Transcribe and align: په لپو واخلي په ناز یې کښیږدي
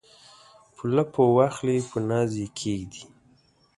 په 0.75 0.83
لپو 0.95 1.23
واخلي 1.37 1.77
په 1.89 1.97
ناز 2.09 2.31
یې 2.41 2.47
کښیږدي 2.57 3.03